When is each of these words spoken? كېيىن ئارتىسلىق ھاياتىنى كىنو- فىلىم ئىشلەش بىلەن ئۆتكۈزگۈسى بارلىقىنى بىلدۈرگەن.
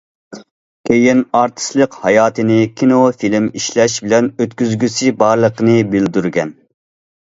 كېيىن 0.89 1.19
ئارتىسلىق 1.39 1.97
ھاياتىنى 2.07 2.57
كىنو- 2.81 3.03
فىلىم 3.19 3.51
ئىشلەش 3.61 3.99
بىلەن 4.07 4.31
ئۆتكۈزگۈسى 4.45 5.13
بارلىقىنى 5.23 5.77
بىلدۈرگەن. 5.93 6.59